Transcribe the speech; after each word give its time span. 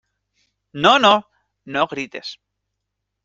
¡no, 0.83 0.97
no! 0.97 1.27
no 1.65 1.85
grites. 1.85 2.39